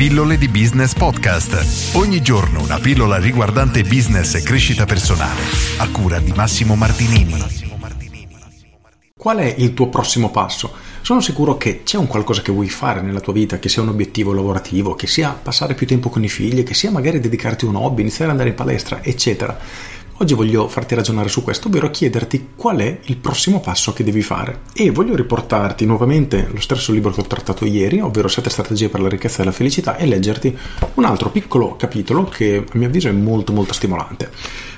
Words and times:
Pillole 0.00 0.38
di 0.38 0.48
Business 0.48 0.94
Podcast. 0.94 1.94
Ogni 1.94 2.22
giorno 2.22 2.62
una 2.62 2.78
pillola 2.78 3.18
riguardante 3.18 3.82
business 3.82 4.34
e 4.34 4.42
crescita 4.42 4.86
personale. 4.86 5.42
A 5.76 5.90
cura 5.90 6.18
di 6.20 6.32
Massimo 6.32 6.74
Martinini. 6.74 7.34
Qual 9.14 9.36
è 9.36 9.54
il 9.58 9.74
tuo 9.74 9.90
prossimo 9.90 10.30
passo? 10.30 10.72
Sono 11.02 11.20
sicuro 11.20 11.58
che 11.58 11.82
c'è 11.82 11.98
un 11.98 12.06
qualcosa 12.06 12.40
che 12.40 12.50
vuoi 12.50 12.70
fare 12.70 13.02
nella 13.02 13.20
tua 13.20 13.34
vita, 13.34 13.58
che 13.58 13.68
sia 13.68 13.82
un 13.82 13.88
obiettivo 13.88 14.32
lavorativo, 14.32 14.94
che 14.94 15.06
sia 15.06 15.32
passare 15.32 15.74
più 15.74 15.86
tempo 15.86 16.08
con 16.08 16.24
i 16.24 16.30
figli, 16.30 16.62
che 16.62 16.72
sia 16.72 16.90
magari 16.90 17.20
dedicarti 17.20 17.66
a 17.66 17.68
un 17.68 17.76
hobby, 17.76 18.00
iniziare 18.00 18.24
ad 18.24 18.30
andare 18.30 18.48
in 18.48 18.54
palestra, 18.54 19.02
eccetera. 19.02 19.58
Oggi 20.22 20.34
voglio 20.34 20.68
farti 20.68 20.94
ragionare 20.94 21.30
su 21.30 21.42
questo, 21.42 21.68
ovvero 21.68 21.90
chiederti 21.90 22.48
qual 22.54 22.76
è 22.76 22.98
il 23.04 23.16
prossimo 23.16 23.58
passo 23.58 23.94
che 23.94 24.04
devi 24.04 24.20
fare. 24.20 24.60
E 24.74 24.90
voglio 24.90 25.16
riportarti 25.16 25.86
nuovamente 25.86 26.46
lo 26.52 26.60
stesso 26.60 26.92
libro 26.92 27.10
che 27.10 27.22
ho 27.22 27.26
trattato 27.26 27.64
ieri, 27.64 28.00
ovvero 28.00 28.28
7 28.28 28.50
strategie 28.50 28.90
per 28.90 29.00
la 29.00 29.08
ricchezza 29.08 29.40
e 29.40 29.46
la 29.46 29.50
felicità, 29.50 29.96
e 29.96 30.04
leggerti 30.04 30.54
un 30.92 31.04
altro 31.06 31.30
piccolo 31.30 31.74
capitolo 31.74 32.24
che 32.24 32.62
a 32.70 32.76
mio 32.76 32.88
avviso 32.88 33.08
è 33.08 33.12
molto 33.12 33.54
molto 33.54 33.72
stimolante. 33.72 34.30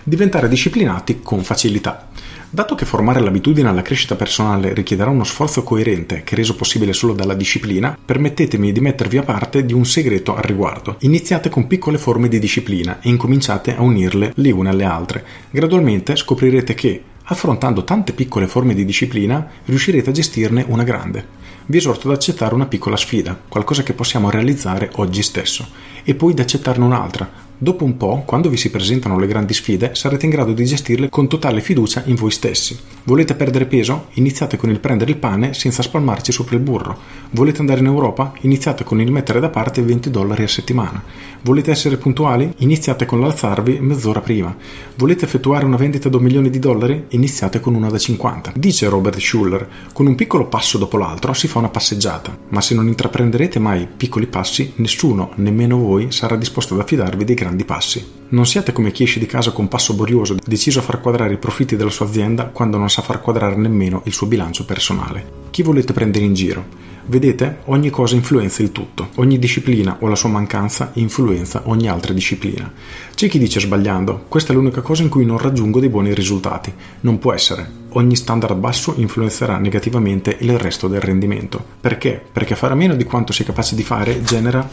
Diventare 0.05 0.49
disciplinati 0.49 1.21
con 1.23 1.45
facilità. 1.45 2.09
Dato 2.51 2.75
che 2.75 2.85
formare 2.85 3.21
l'abitudine 3.21 3.69
alla 3.69 3.83
crescita 3.83 4.17
personale 4.17 4.75
richiederà 4.75 5.11
uno 5.11 5.23
sforzo 5.23 5.63
coerente 5.63 6.23
che 6.25 6.35
è 6.35 6.37
reso 6.37 6.57
possibile 6.57 6.93
solo 6.93 7.13
dalla 7.13 7.35
disciplina, 7.35 7.97
permettetemi 8.05 8.73
di 8.73 8.81
mettervi 8.81 9.19
a 9.19 9.23
parte 9.23 9.65
di 9.65 9.73
un 9.73 9.87
segreto 9.87 10.35
al 10.35 10.43
riguardo. 10.43 10.97
Iniziate 11.03 11.51
con 11.51 11.69
piccole 11.69 11.99
forme 11.99 12.27
di 12.27 12.41
disciplina 12.41 12.99
e 13.01 13.11
incominciate 13.11 13.77
a 13.77 13.83
unirle 13.83 14.33
le 14.35 14.51
une 14.51 14.71
alle 14.71 14.85
altre. 14.85 15.25
Gradualmente 15.51 16.17
scoprirete 16.17 16.75
che, 16.75 17.03
affrontando 17.23 17.85
tante 17.85 18.13
piccole 18.13 18.49
forme 18.49 18.75
di 18.75 18.85
disciplina, 18.85 19.49
riuscirete 19.67 20.11
a 20.11 20.13
gestirne 20.13 20.65
una 20.67 20.83
grande. 20.83 21.25
Vi 21.67 21.77
esorto 21.77 22.09
ad 22.09 22.15
accettare 22.15 22.57
una 22.57 22.67
piccola 22.67 22.97
sfida, 22.97 23.41
qualcosa 23.49 23.85
che 23.85 23.93
possiamo 23.93 24.31
realizzare 24.31 24.91
oggi 24.97 25.23
stesso, 25.23 25.65
e 26.03 26.17
poi 26.17 26.33
ad 26.33 26.41
accettarne 26.41 26.85
un'altra, 26.85 27.51
Dopo 27.63 27.85
un 27.85 27.97
po', 27.97 28.25
quando 28.27 28.49
vi 28.49 28.57
si 28.57 28.71
presentano 28.71 29.21
le 29.21 29.29
grandi 29.29 29.55
sfide, 29.55 29.95
sarete 29.95 30.25
in 30.25 30.33
grado 30.33 30.53
di 30.53 30.65
gestirle 30.65 31.09
con 31.09 31.29
totale 31.29 31.61
fiducia 31.61 32.03
in 32.07 32.17
voi 32.17 32.33
stessi. 32.33 32.77
Volete 33.05 33.35
perdere 33.35 33.67
peso? 33.67 34.07
Iniziate 34.13 34.57
con 34.57 34.71
il 34.71 34.79
prendere 34.79 35.11
il 35.11 35.17
pane 35.17 35.55
senza 35.55 35.83
spalmarci 35.83 36.31
sopra 36.31 36.55
il 36.55 36.63
burro. 36.63 36.97
Volete 37.31 37.59
andare 37.59 37.81
in 37.81 37.87
Europa? 37.87 38.33
Iniziate 38.43 38.85
con 38.85 39.01
il 39.01 39.11
mettere 39.11 39.41
da 39.41 39.49
parte 39.49 39.83
20 39.83 40.09
dollari 40.09 40.45
a 40.45 40.49
settimana. 40.49 41.03
Volete 41.41 41.73
essere 41.73 41.97
puntuali? 41.97 42.53
Iniziate 42.59 43.05
con 43.05 43.21
l'alzarvi 43.21 43.81
mezz'ora 43.81 44.21
prima. 44.21 44.55
Volete 44.95 45.25
effettuare 45.25 45.65
una 45.65 45.77
vendita 45.77 46.09
da 46.09 46.19
un 46.19 46.23
milione 46.23 46.49
di 46.49 46.61
dollari? 46.61 47.07
Iniziate 47.09 47.59
con 47.59 47.75
una 47.75 47.89
da 47.89 47.99
50. 47.99 48.53
Dice 48.55 48.89
Robert 48.89 49.19
Schuller, 49.19 49.69
con 49.93 50.07
un 50.07 50.15
piccolo 50.15 50.47
passo 50.47 50.79
dopo 50.79 50.97
l'altro 50.97 51.33
si 51.33 51.49
fa 51.49 51.59
una 51.59 51.71
passeggiata, 51.71 52.37
ma 52.51 52.61
se 52.61 52.77
non 52.77 52.87
intraprenderete 52.87 53.59
mai 53.59 53.89
piccoli 53.89 54.29
passi, 54.29 54.75
nessuno, 54.77 55.33
nemmeno 55.37 55.77
voi, 55.77 56.13
sarà 56.13 56.37
disposto 56.37 56.75
ad 56.75 56.81
affidarvi 56.81 57.25
dei 57.25 57.35
grandi 57.35 57.65
passi. 57.65 58.21
Non 58.33 58.47
siate 58.47 58.73
come 58.73 58.93
chi 58.93 59.03
esce 59.03 59.19
di 59.19 59.27
casa 59.27 59.51
con 59.51 59.69
passo 59.69 59.93
borioso, 59.93 60.37
deciso 60.43 60.79
a 60.79 60.83
far 60.83 61.01
quadrare 61.01 61.35
i 61.35 61.39
profitti 61.39 61.77
della 61.77 61.91
sua 61.91 62.07
azienda 62.07 62.47
quando 62.47 62.79
non 62.79 62.89
sa 62.93 63.01
far 63.01 63.23
quadrare 63.23 63.57
nemmeno 63.57 64.03
il 64.05 64.13
suo 64.13 64.27
bilancio 64.27 64.67
personale. 64.67 65.41
Chi 65.49 65.63
volete 65.63 65.95
prendere 65.95 66.27
in 66.27 66.35
giro? 66.35 66.81
Vedete, 67.07 67.61
ogni 67.65 67.89
cosa 67.89 68.17
influenza 68.17 68.63
il 68.63 68.71
tutto, 68.71 69.09
ogni 69.15 69.39
disciplina 69.39 69.97
o 70.01 70.09
la 70.09 70.15
sua 70.15 70.29
mancanza 70.29 70.91
influenza 70.95 71.63
ogni 71.65 71.89
altra 71.89 72.13
disciplina. 72.13 72.71
C'è 73.15 73.29
chi 73.29 73.39
dice 73.39 73.61
sbagliando, 73.61 74.27
questa 74.29 74.53
è 74.53 74.55
l'unica 74.55 74.83
cosa 74.83 75.03
in 75.03 75.09
cui 75.09 75.25
non 75.25 75.39
raggiungo 75.39 75.81
dei 75.81 75.89
buoni 75.89 76.13
risultati. 76.13 76.71
Non 77.01 77.19
può 77.19 77.33
essere. 77.33 77.67
Ogni 77.93 78.15
standard 78.15 78.57
basso 78.57 78.93
influenzerà 78.99 79.57
negativamente 79.57 80.37
il 80.41 80.59
resto 80.59 80.87
del 80.87 81.01
rendimento. 81.01 81.65
Perché? 81.81 82.23
Perché 82.31 82.55
fare 82.55 82.75
meno 82.75 82.95
di 82.95 83.05
quanto 83.05 83.33
si 83.33 83.43
capace 83.43 83.75
di 83.75 83.83
fare 83.83 84.23
genera 84.23 84.69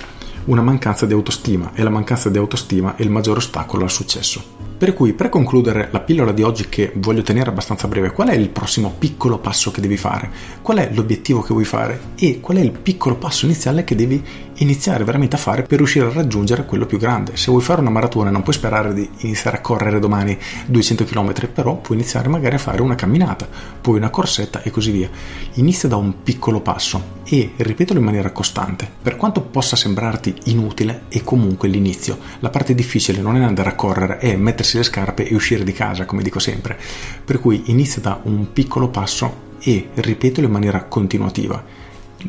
una 0.45 0.61
mancanza 0.61 1.05
di 1.05 1.13
autostima 1.13 1.71
e 1.73 1.83
la 1.83 1.89
mancanza 1.89 2.29
di 2.29 2.37
autostima 2.37 2.97
è 2.97 3.01
il 3.01 3.11
maggior 3.11 3.37
ostacolo 3.37 3.83
al 3.83 3.91
successo. 3.91 4.68
Per 4.79 4.93
cui, 4.93 5.11
per 5.11 5.27
concludere 5.27 5.89
la 5.91 5.99
pillola 5.99 6.31
di 6.31 6.41
oggi 6.41 6.69
che 6.69 6.93
voglio 6.95 7.21
tenere 7.21 7.49
abbastanza 7.49 7.89
breve, 7.89 8.13
qual 8.13 8.29
è 8.29 8.33
il 8.33 8.47
prossimo 8.47 8.95
piccolo 8.97 9.37
passo 9.37 9.71
che 9.71 9.81
devi 9.81 9.97
fare? 9.97 10.31
Qual 10.61 10.77
è 10.77 10.89
l'obiettivo 10.93 11.41
che 11.41 11.51
vuoi 11.51 11.65
fare? 11.65 11.99
E 12.15 12.39
qual 12.39 12.59
è 12.59 12.61
il 12.61 12.71
piccolo 12.71 13.15
passo 13.15 13.43
iniziale 13.43 13.83
che 13.83 13.93
devi 13.93 14.23
iniziare 14.59 15.03
veramente 15.03 15.35
a 15.35 15.39
fare 15.39 15.63
per 15.63 15.79
riuscire 15.79 16.05
a 16.05 16.13
raggiungere 16.13 16.65
quello 16.65 16.85
più 16.85 16.97
grande? 16.97 17.35
Se 17.35 17.51
vuoi 17.51 17.61
fare 17.61 17.81
una 17.81 17.89
maratona 17.89 18.29
non 18.29 18.41
puoi 18.41 18.55
sperare 18.55 18.93
di 18.93 19.09
iniziare 19.17 19.57
a 19.57 19.59
correre 19.61 19.99
domani 19.99 20.37
200 20.67 21.03
km, 21.03 21.49
però 21.53 21.75
puoi 21.75 21.97
iniziare 21.97 22.29
magari 22.29 22.55
a 22.55 22.59
fare 22.59 22.81
una 22.81 22.95
camminata, 22.95 23.49
poi 23.81 23.97
una 23.97 24.09
corsetta 24.09 24.61
e 24.61 24.71
così 24.71 24.91
via. 24.91 25.09
Inizia 25.55 25.89
da 25.89 25.97
un 25.97 26.23
piccolo 26.23 26.61
passo 26.61 27.17
e 27.25 27.51
ripetelo 27.57 27.99
in 27.99 28.05
maniera 28.05 28.31
costante. 28.31 28.89
Per 29.01 29.17
quanto 29.17 29.41
possa 29.41 29.75
sembrarti 29.75 30.33
inutile, 30.45 31.01
è 31.09 31.21
comunque 31.21 31.67
l'inizio. 31.67 32.17
La 32.39 32.49
parte 32.49 32.73
difficile 32.73 33.21
non 33.21 33.35
è 33.35 33.43
andare 33.43 33.69
a 33.69 33.75
correre, 33.75 34.19
è 34.19 34.37
mettersi 34.37 34.68
mettersi 34.69 34.77
le 34.77 34.83
scarpe 34.83 35.27
e 35.27 35.33
uscire 35.33 35.63
di 35.63 35.73
casa, 35.73 36.05
come 36.05 36.21
dico 36.21 36.39
sempre. 36.39 36.77
Per 37.25 37.39
cui 37.39 37.63
inizia 37.65 38.01
da 38.01 38.19
un 38.23 38.51
piccolo 38.53 38.89
passo 38.89 39.47
e 39.59 39.89
ripetelo 39.93 40.45
in 40.47 40.53
maniera 40.53 40.83
continuativa. 40.83 41.63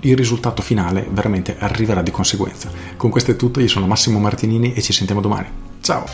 Il 0.00 0.16
risultato 0.16 0.62
finale 0.62 1.06
veramente 1.10 1.56
arriverà 1.58 2.02
di 2.02 2.10
conseguenza. 2.10 2.70
Con 2.96 3.10
questo 3.10 3.32
è 3.32 3.36
tutto, 3.36 3.60
io 3.60 3.68
sono 3.68 3.86
Massimo 3.86 4.18
Martinini 4.18 4.72
e 4.72 4.82
ci 4.82 4.92
sentiamo 4.92 5.20
domani. 5.20 5.48
Ciao! 5.80 6.04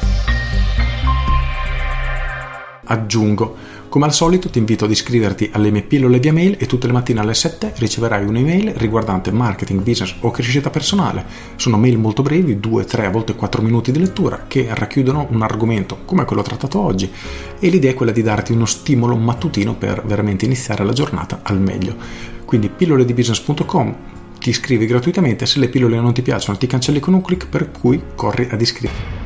Aggiungo 2.88 3.56
come 3.96 4.08
al 4.08 4.14
solito 4.14 4.50
ti 4.50 4.58
invito 4.58 4.84
ad 4.84 4.90
iscriverti 4.90 5.48
alle 5.54 5.70
mie 5.70 5.80
pillole 5.80 6.18
via 6.18 6.30
mail 6.30 6.56
e 6.58 6.66
tutte 6.66 6.86
le 6.86 6.92
mattine 6.92 7.20
alle 7.20 7.32
7 7.32 7.72
riceverai 7.76 8.26
un'email 8.26 8.74
riguardante 8.74 9.30
marketing, 9.30 9.80
business 9.80 10.16
o 10.20 10.30
crescita 10.30 10.68
personale. 10.68 11.24
Sono 11.56 11.78
mail 11.78 11.96
molto 11.96 12.20
brevi, 12.20 12.60
2, 12.60 12.84
3, 12.84 13.06
a 13.06 13.10
volte 13.10 13.34
4 13.34 13.62
minuti 13.62 13.92
di 13.92 13.98
lettura 13.98 14.44
che 14.48 14.66
racchiudono 14.68 15.28
un 15.30 15.40
argomento 15.40 16.00
come 16.04 16.26
quello 16.26 16.42
trattato 16.42 16.78
oggi 16.78 17.10
e 17.58 17.68
l'idea 17.70 17.92
è 17.92 17.94
quella 17.94 18.12
di 18.12 18.20
darti 18.20 18.52
uno 18.52 18.66
stimolo 18.66 19.16
mattutino 19.16 19.74
per 19.74 20.02
veramente 20.04 20.44
iniziare 20.44 20.84
la 20.84 20.92
giornata 20.92 21.40
al 21.42 21.58
meglio. 21.58 21.96
Quindi 22.44 22.68
pilloledibusiness.com 22.68 23.96
ti 24.38 24.50
iscrivi 24.50 24.84
gratuitamente, 24.84 25.46
se 25.46 25.58
le 25.58 25.70
pillole 25.70 25.98
non 25.98 26.12
ti 26.12 26.20
piacciono 26.20 26.58
ti 26.58 26.66
cancelli 26.66 27.00
con 27.00 27.14
un 27.14 27.22
clic 27.22 27.46
per 27.48 27.70
cui 27.70 27.98
corri 28.14 28.46
ad 28.50 28.60
iscriverti. 28.60 29.25